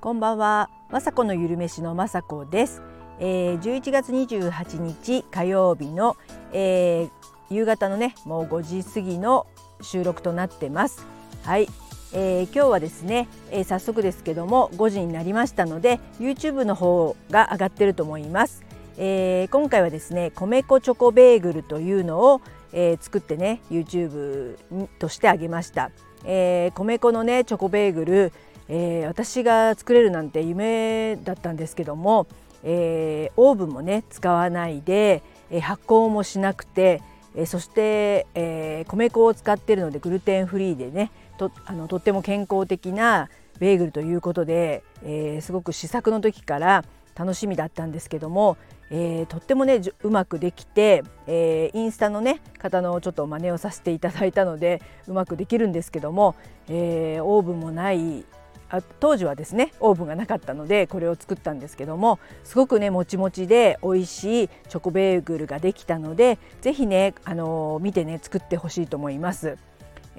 [0.00, 2.82] こんばんは、まさこのゆるめしのまさこです。
[3.18, 6.16] えー、11月28日火曜日の、
[6.52, 7.10] えー、
[7.50, 9.48] 夕方のねもう5時過ぎの
[9.82, 11.04] 収録となってます。
[11.42, 11.66] はい、
[12.12, 18.62] えー、今日はですね、えー、早速ですけども5時になりましたので YouTube の方が上がってると思います。
[18.98, 22.40] えー、今回はですね米粉チョコベーグルというのを、
[22.72, 24.58] えー、作ってね YouTube
[25.00, 25.90] としてあげました。
[26.24, 28.32] えー、米粉のねチョコベーグル
[28.68, 32.26] えー、私が作れるなんて夢だったんですけども、
[32.62, 37.02] えー、オーブンもね使わないで、えー、発酵もしなくて、
[37.34, 46.84] えー、そして、えー、米粉を使っているのでグルテンフリーでねとあのとっても健康的なベーグルということで、えー、すごく試作の時から
[47.16, 48.56] 楽しみだったんですけども、
[48.90, 56.36] えー、とってもねうまくできて、えー、インスタのね方のちょっと真似をさせていただいたのでうまくできるんですけども、
[56.68, 58.24] えー、オーブンもない
[58.70, 69.56] あ当時はですねオーブンがなかったのでこれを作ったんですけどもすごくねもちもちで美味しいチョコベーグルができたので是非ねあの見てね作ってほしいと思います。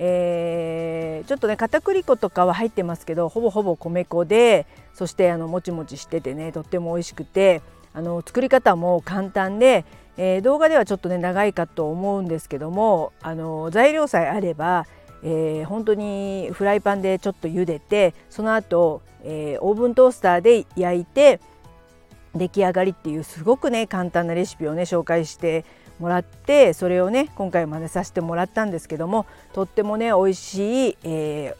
[0.01, 7.61] えー、ちょっとね片栗粉とかは入ってますけどほぼほぼ米粉でそしてあのもちもちしててねとっても美味しくて
[7.93, 9.83] あの作り方も簡単で、
[10.15, 14.85] えー、動画ではちょっとね長いかと思うんですけどもあの材料さえあれば
[15.23, 21.39] えー、本当にフライパンでちょっと茹でてその後、えー、オーブントースターで焼いて
[22.35, 25.65] 出来上がりっていうすごくね簡単なレシピをね紹介して
[25.99, 31.55] もらってそれをね今回真似させてもらったんですけどもとってもね美味しい、え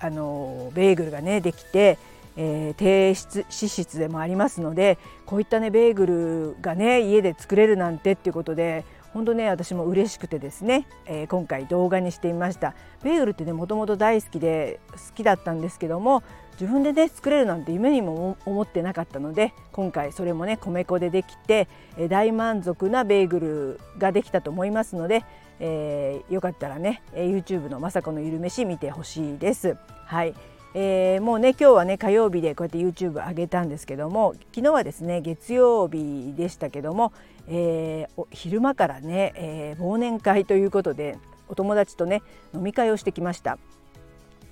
[0.00, 1.98] ー、あのベーグルがねできて、
[2.36, 6.06] えー、低質脂質でもありますのでこういったねベーグ
[6.54, 16.22] ルがね家で作れるなんてっていうことで本当ね私も嬉しくてですね、えー、今回動画にしてみましたベーグルってねもともと大好きで好きだったんですけども
[16.60, 25.24] 自分でね作れるなんて夢にも思ってなかったので今回それもね米粉でできて、えー、大満足なベーグルができたと思いますので、
[25.60, 29.76] えー、よかったらね YouTube の「まさこのゆるめし」見てほしいです。
[30.06, 30.34] はい
[30.74, 37.12] えー、もうね今日はね火曜日でこうやって YouTube 上げたんですけども昨日はですね月曜日でしたけども、
[37.48, 42.22] えー、昼間からね、えー、忘年会ということでお友達とね
[42.54, 43.58] 飲み会をしてきました。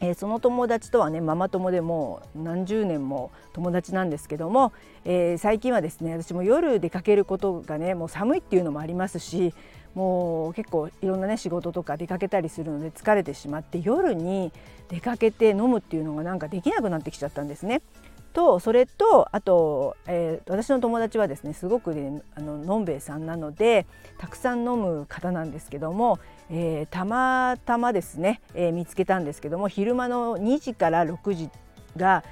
[0.01, 4.73] えー、その友達とはねママ友でも何十年も友達なんですけども、
[5.05, 9.53] えー、最近はですね私も夜出かけることがねもう寒いっていうのもありますし
[9.95, 14.53] もう結構いろんなね仕事とか出かけたりするので疲れてしまって夜に
[14.89, 17.83] 出かけて飲むっていうのがなんかできなくなってきちゃったんですね。
[18.33, 23.87] とそれとあと、えー、私の友達はですねすごくねあののんべえさんなので
[24.19, 26.19] たくさん飲む方なんですけども、
[26.51, 31.51] えー、たまたまですね、えー、見つけたんですけども昼間の2時から6時
[31.97, 32.25] が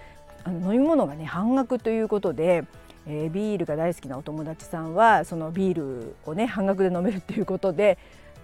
[0.44, 2.64] あの飲み物がね半額ということで。
[3.10, 7.96] えー、ビールが大好きなお友達さんはそのビールをね半額で飲めるっていうことで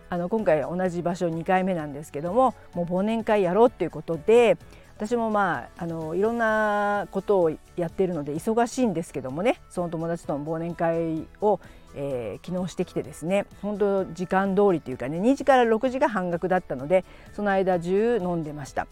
[0.08, 4.56] あの今回同じ場所2回目なんですけどももう忘年会やろうっていうことで
[4.96, 11.60] 私もまああのいろんなことをやっているので忙しいんですけどもねその友達との忘年会を、
[11.94, 18.86] えー、昨日してきてですね本当時間通りというかね2時から6時が半額だったのでその間中飲んでました。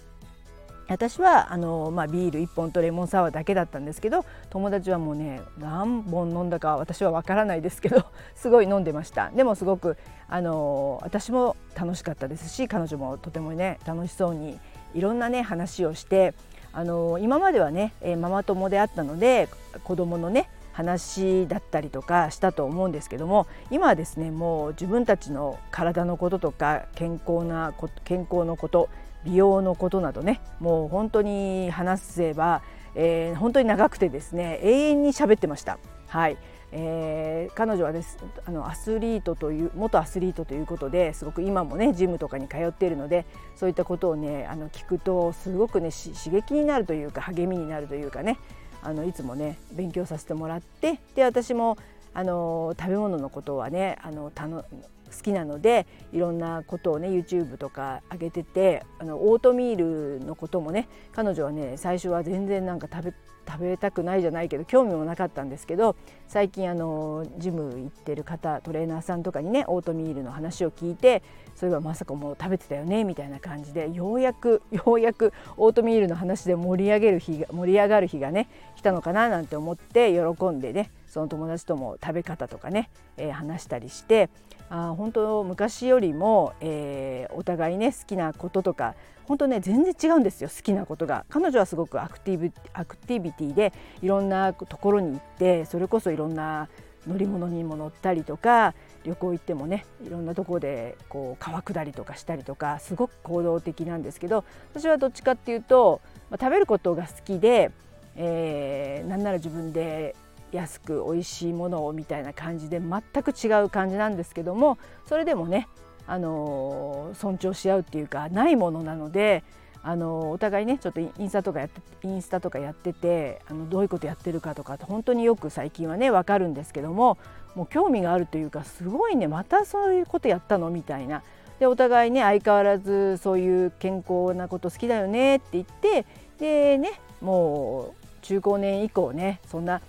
[0.88, 8.04] 私はあの、まあ、ビール1本とレモンサワーだけだったんですけど友達はもうね何本飲んだか私は分からないですけど
[8.36, 9.96] すごい飲んでましたでもすごく
[10.28, 14.60] あの私も楽しかったですし彼女もとてもね楽しそうに
[14.94, 16.34] いろんなね話をして
[16.72, 19.48] あの今まではね、えママ友であったので
[19.84, 28.88] 子供のね話だったりとかしたと思うんですけども今はですねもう自分たちの体のこととか健康な健康のこと
[29.24, 32.62] 美容のことなどねもう本当に話せば、
[32.94, 35.78] えー、本当に長くてですね永遠に喋ってました。
[36.08, 36.36] はい
[36.74, 38.16] えー、彼女はです
[38.46, 43.26] あのアスリートという元アスリートということですごく今もねジムとかに通っているので
[43.56, 48.38] そういったことをねあの聞くとすごくね刺激になるというか励みになるというかね
[48.82, 51.76] あのいつもね勉強させてもらってで私も
[52.14, 54.64] あの食べ物のことはねあのたの
[55.12, 63.14] 好きなのでいろんなことをね YouTube とか上げててあのオートミールのこともね彼女はね最初は全然なんか食べ
[63.48, 65.96] 食べたくないじゃないけど興味もなかったんですけど
[66.28, 71.22] 最近あのジム行ってる方トレーナーさんとかにねオートミールの話を聞いて
[71.54, 82.88] そういえばまさかもう食べてたよねみたいな感じでようやくようやくオートミールの話で盛り上げる日が盛り上がる日がね来たのかななんて思って喜んでねその友達とも食べ方とかね、
[83.18, 84.30] えー、話したりして
[84.70, 88.94] あ本当昔よりも、えー、お互いね好きなこととか
[89.24, 91.26] 本当ね全然違うんですよ好きなことが。
[91.28, 96.70] 彼女はすごくアクティブアクティビティでいろんなところに行ってそれこそいろんな
[97.06, 98.74] 乗り物にも乗ったりとか
[99.04, 106.00] 旅行行ってもねいろんなとこでこう川下りとかしたりとかすごく行動的なんですけど私はどっちかっていうと、
[106.30, 107.70] まあ、食べることが好きで、
[108.16, 110.16] えー、なんなら自分で
[110.52, 115.68] 安く美味しいものをみたいな感じで全く違う感じなんですけどもそれでもね、
[116.06, 119.42] あのー、尊重し合うっていうかないものなので
[119.84, 127.18] あのお互いねちょっとインスタとかやってインスタとかやっててあのどういうことやってるかとかって本当によく最近はね分かるんですけども
[127.56, 131.22] もう興味があるというかすごいねまたそういうことやったのみたいな。
[131.58, 136.06] でお互いね相変わらずそういう健康なこと好きだよねって言って
[136.38, 139.80] でねもう中高年以降ねそんな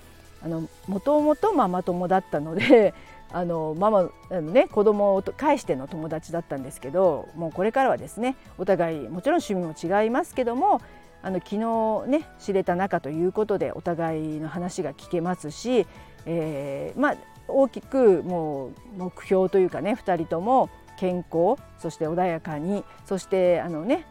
[0.49, 2.93] もともとママ友だったので
[3.31, 10.81] あのママあの、ね、子供を介しての友達だったんですけどもうこれからはですねお互いもちろん趣味も違いますけども
[11.23, 15.87] あの昨日ね知れた仲ということでお互いの話が聞けますし、
[16.25, 17.15] えー、まあ
[17.47, 24.05] 大きくもう目標というかね2人とも健康そして穏やかにそしてあのね、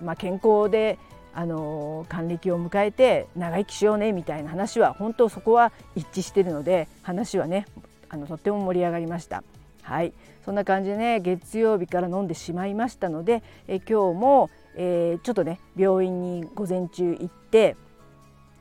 [0.00, 0.98] まあ、健康で
[1.34, 7.66] あの還暦を迎えて長生きしようねみたいな話は本当そこは一致してるので話はね
[8.08, 9.42] あのとっても盛り上がりました。
[9.82, 10.14] はい
[10.44, 17.76] そんな感じでね月曜日から飲んでしまいましたのでえ今日も、えー、ちょっとね病院に午前中行って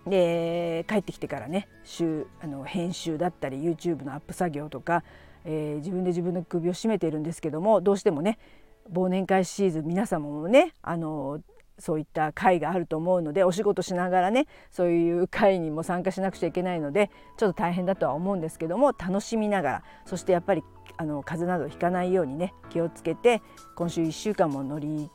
[0.05, 5.03] で帰ってきてからね週あの編集だったり YouTube のアップ作業とか、
[5.45, 8.37] えー、自分で自分の首を絞めているんですけどもどうしてもね
[8.91, 11.39] 忘年会シーズン皆様もねあの
[11.79, 20.63] そういった会があると思うのでお仕事しながらねそういう会にも参加しなくちゃいけないのでちょっと大変だとは思うんですけども楽しみながらそしてやっぱり
[20.97, 23.41] あの風邪などひかないようにね気をつけて
[23.75, 25.09] 今週1週間も乗り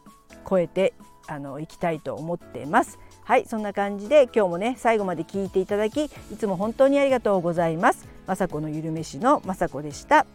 [0.46, 0.94] 越えて
[1.28, 2.98] あの行きたいと思ってます。
[3.22, 8.08] はいそんな感じで今日もね最後まで聞いていただきいつも本当にありがとうございます。
[8.26, 10.26] 雅子のゆるめしの雅子でした。